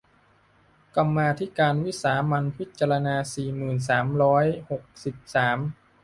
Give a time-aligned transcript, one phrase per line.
[0.95, 5.57] กรรมาธิการวิสามัญพิจารณา สี่หมื่นสามร้อยหกสิบสาม